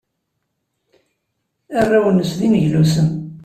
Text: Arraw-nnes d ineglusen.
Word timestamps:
Arraw-nnes 1.79 2.31
d 2.37 2.39
ineglusen. 2.45 3.09